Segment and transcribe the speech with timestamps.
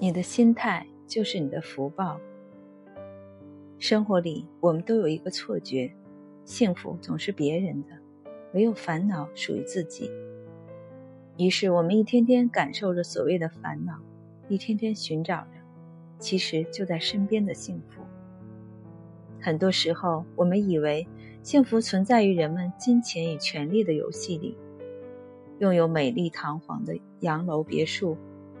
[0.00, 2.20] 你的心态就是你的福报。
[3.80, 5.92] 生活里，我们都有一个错觉：
[6.44, 7.88] 幸福总是别人的，
[8.54, 10.08] 唯有烦恼属于自己。
[11.36, 13.98] 于是，我们一天天感受着所谓的烦恼，
[14.48, 15.48] 一天天寻找着，
[16.20, 18.00] 其实就在身边的幸福。
[19.40, 21.08] 很多时候，我们以为
[21.42, 24.56] 幸福存在于人们金钱与权力的游戏里，
[25.58, 28.16] 拥有美丽堂皇的洋楼别墅，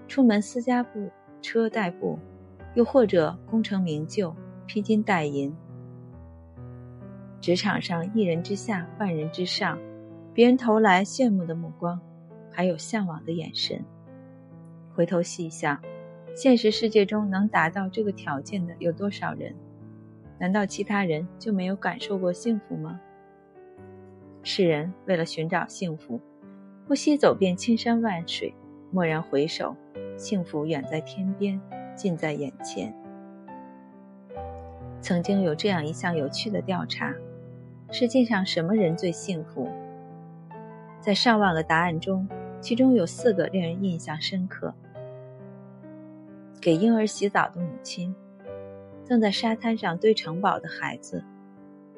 [0.08, 1.08] 出门私家步
[1.40, 2.18] 车代步，
[2.74, 4.34] 又或者功成名就。
[4.70, 5.50] 披金戴银，
[7.40, 9.78] 职场上一人之下万人之上，
[10.34, 11.98] 别人投来羡慕的目光，
[12.50, 13.82] 还有向往的眼神。
[14.94, 15.80] 回头细想，
[16.34, 19.54] 现实世界中能达到这个条件的有多少人？
[20.38, 23.00] 难道其他人就没有感受过幸福吗？
[24.42, 26.20] 世人为了寻找幸福，
[26.86, 28.54] 不惜走遍千山万水，
[28.92, 29.74] 蓦然回首，
[30.18, 31.60] 幸福远在天边，
[31.94, 32.92] 近在眼前。
[35.00, 37.14] 曾经有这样一项有趣的调查：
[37.92, 39.68] 世界上什么人最幸福？
[41.00, 42.28] 在上万个答案中，
[42.60, 44.74] 其中有四个令人印象深刻：
[46.60, 48.12] 给婴儿洗澡的母亲，
[49.04, 51.22] 正在沙滩上堆城堡的孩子，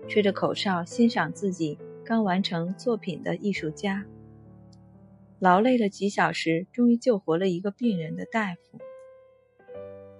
[0.06, 4.04] 吹着口哨欣赏自己刚完成作品的艺术家，
[5.40, 8.78] 劳累了几小时终于救活了一个病人的大夫。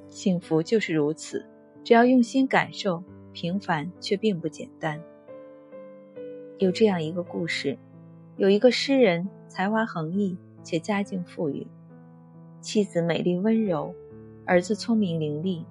[0.09, 1.47] 幸福就是如此。
[1.85, 5.01] 只要用心感受，平凡却并不简单。
[6.59, 7.79] 有这样一个故事：
[8.37, 11.67] 有一个诗人，才华横溢且家境富裕，
[12.61, 13.95] 妻子美丽温柔，
[14.45, 15.65] 儿子聪明伶俐，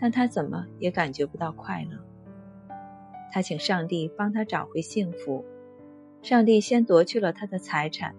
[0.00, 1.98] 但他怎么也感觉不到快乐。
[3.32, 5.44] 他请上帝帮他找回幸福，
[6.20, 8.14] 上帝先夺去了他的财产，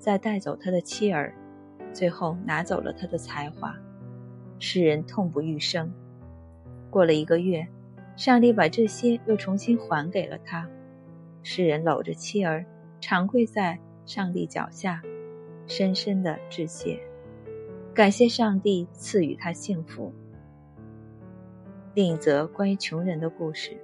[0.00, 1.34] 再带走他的妻儿，
[1.92, 3.76] 最后拿走了他的才华。
[4.58, 5.92] 诗人痛不欲生。
[6.88, 7.68] 过了一个月，
[8.16, 10.66] 上帝把这些又重新还给了他。
[11.42, 12.64] 诗人搂着妻儿，
[12.98, 15.02] 长跪在上帝脚下，
[15.66, 16.98] 深深的致谢，
[17.92, 20.12] 感谢上帝赐予他幸福。
[21.92, 23.76] 另一则关于穷人的故事：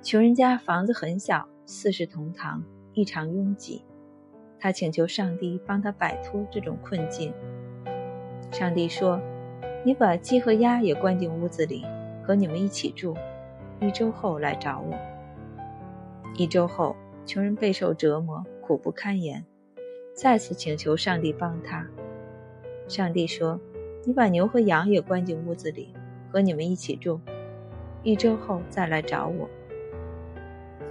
[0.00, 2.62] 穷人家房子很小，四世同堂，
[2.92, 3.84] 异常拥挤。
[4.58, 7.32] 他请求上帝帮他摆脱这种困境。
[8.50, 9.20] 上帝说
[9.84, 11.84] ：“你把鸡和鸭也关进屋子里。”
[12.28, 13.16] 和你们一起住，
[13.80, 14.94] 一周后来找我。
[16.36, 19.46] 一周后，穷人备受折磨，苦不堪言，
[20.12, 21.88] 再次请求上帝帮他。
[22.86, 23.58] 上帝说
[24.04, 25.94] ：“你把牛和羊也关进屋子里，
[26.30, 27.18] 和你们一起住，
[28.02, 29.48] 一周后再来找我。”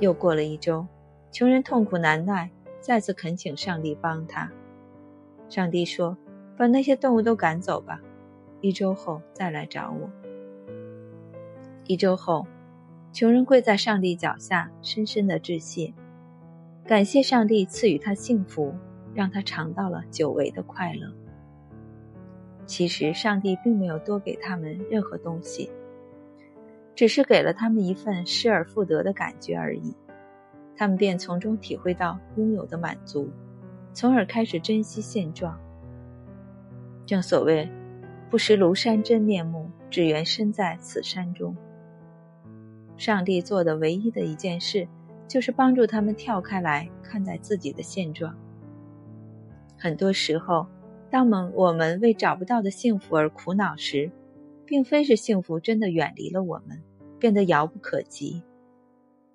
[0.02, 0.88] 又过了一周，
[1.32, 2.50] 穷人痛苦难耐，
[2.88, 4.50] 再次恳请上帝帮他。
[5.50, 6.18] 上帝说
[6.56, 8.02] ：“把那些动物都赶走吧，
[8.62, 10.10] 一周后再来找我。”
[11.86, 12.48] 一周后，
[13.12, 15.94] 穷人跪在上帝脚下，深深的致谢，
[16.86, 18.74] 感谢上帝赐予他幸福，
[19.14, 21.12] 让他尝到了久违的快乐。
[22.66, 25.70] 其实，上帝并没有多给他们任何东西，
[26.96, 29.94] 只是给了他们一份失而复得的感觉而已。
[30.78, 33.30] 他们便从中体会到拥有的满足，
[33.94, 35.60] 从而开始珍惜现状。
[37.06, 37.68] 正所谓，
[38.30, 41.56] 不识庐山真面目，只缘身在此山中。
[42.96, 44.88] 上帝做的唯一的一件事，
[45.28, 48.36] 就是帮助他们跳开来看待自己的现状。
[49.78, 50.68] 很多时候，
[51.10, 54.12] 当我们我们为找不到的幸福而苦恼时，
[54.66, 56.84] 并非是幸福真的远离了我们，
[57.20, 58.44] 变得遥不可及，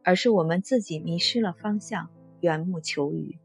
[0.04, 3.38] 而是我们自己迷失了方向，缘木求鱼。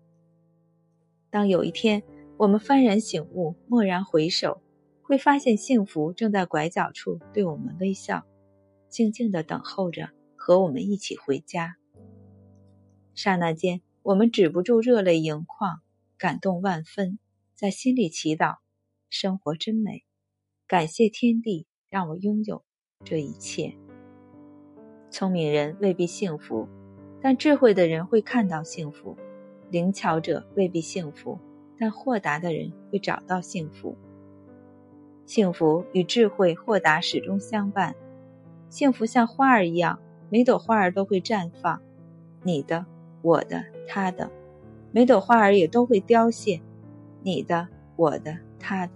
[1.29, 2.03] 当有一天
[2.38, 4.62] 我们幡然醒悟，蓦然回首，
[5.01, 8.25] 会发现幸福正在拐角处对我们微笑。
[8.90, 11.75] 静静的等候着和我们一起回家。
[13.13, 15.81] 刹那间，我们止不住热泪盈眶，
[16.18, 17.19] 感动万分，
[17.53, 18.57] 在心里祈祷：
[19.10, 20.06] 生活真美，
[20.65, 22.63] 感谢天地让我拥有
[23.03, 23.87] 这一切。
[25.09, 26.68] 聪明人未必幸福，
[27.21, 29.15] 但智慧的人会看到幸福；
[29.69, 31.39] 灵巧者未必幸福，
[31.80, 33.95] 但豁达的人会找到幸福。
[35.25, 37.95] 幸福与智慧、豁达始终相伴。
[38.69, 40.00] 幸福像花儿一样，
[40.30, 41.81] 每朵花儿都会绽放，
[42.44, 42.86] 你的、
[43.21, 44.30] 我的、他的；
[44.92, 46.62] 每朵花儿也都会凋谢，
[47.24, 48.94] 你的、我的、他的。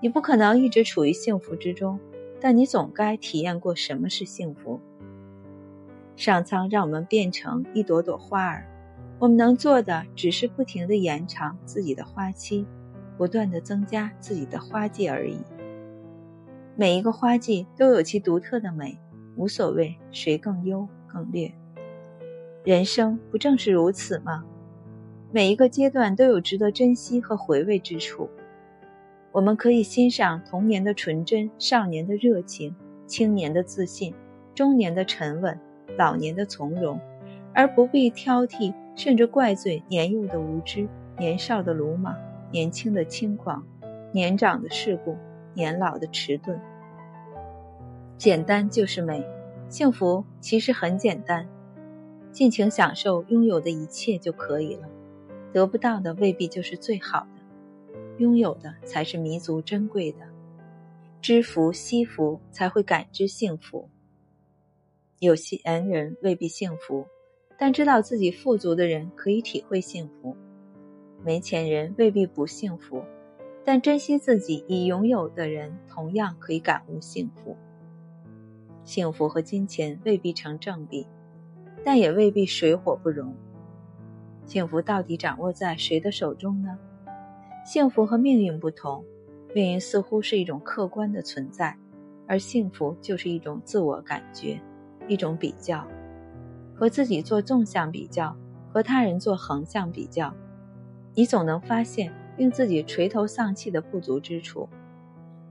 [0.00, 2.00] 你不可能一直处于幸福之中，
[2.40, 4.80] 但你总该体验过什么是幸福。
[6.20, 8.66] 上苍让我们变成一朵朵花儿，
[9.18, 12.66] 我们能做的只是不停地延长自己的花期，
[13.16, 15.38] 不断地增加自己的花季而已。
[16.76, 19.00] 每一个花季都有其独特的美，
[19.34, 21.50] 无所谓谁更优更劣。
[22.64, 24.44] 人生不正是如此吗？
[25.32, 28.28] 每一个阶段都有值得珍惜和回味之处。
[29.32, 32.76] 我们可以欣赏童年的纯真、少年的热情、
[33.06, 34.14] 青年的自信、
[34.54, 35.58] 中年的沉稳、
[35.96, 36.98] 老年的从容，
[37.52, 40.88] 而不必挑剔甚至怪罪年幼的无知、
[41.18, 42.16] 年少的鲁莽、
[42.50, 43.64] 年轻的轻狂、
[44.12, 45.16] 年长的世故、
[45.54, 46.60] 年老的迟钝。
[48.16, 49.24] 简单就是美，
[49.68, 51.48] 幸福其实很简单，
[52.32, 54.88] 尽情享受拥有的一切就可以了。
[55.52, 60.18] 得不到的未必就是最好的，拥有的才是弥足珍贵的。
[61.20, 63.88] 知福惜福，才会感知幸福。
[65.20, 67.06] 有钱人未必幸福，
[67.58, 70.34] 但知道自己富足的人可以体会幸福；
[71.22, 73.02] 没钱人未必不幸福，
[73.62, 77.54] 但珍惜自己已拥有的人同样可以感悟幸福。
[78.82, 81.06] 幸福和金钱未必成正比，
[81.84, 83.36] 但也未必水火不容。
[84.46, 86.78] 幸福到底掌握在谁的手中呢？
[87.66, 89.04] 幸福和命运不同，
[89.54, 91.76] 命运似乎是一种客观的存在，
[92.26, 94.58] 而幸福就是一种自我感觉，
[95.10, 95.84] 一种比较，
[96.72, 98.34] 和自己做纵向比较，
[98.72, 100.32] 和他人做横向比较，
[101.14, 104.68] 你总能发现令自己垂头丧气的不足之处，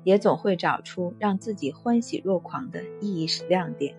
[0.06, 3.94] 也总会找出让自己欢喜若狂的意义是亮点。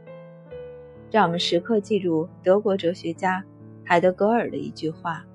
[1.11, 3.45] 让我们时刻记住德国哲学家。
[3.85, 5.27] 海德格尔的一句话：“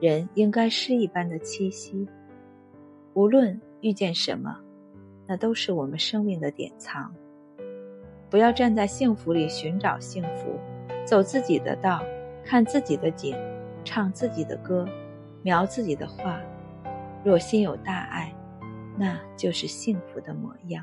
[0.00, 2.06] 人应该诗一般的栖息，
[3.14, 4.56] 无论遇见什么，
[5.26, 7.12] 那都是我们生命的典藏。
[8.34, 10.58] 不要站在幸福里寻找幸福，
[11.04, 12.02] 走自己的道，
[12.44, 13.36] 看自己的景，
[13.84, 14.88] 唱自己的歌，
[15.44, 16.40] 描自己的画。
[17.22, 18.34] 若心有大爱，
[18.98, 20.82] 那就是幸福的模样。”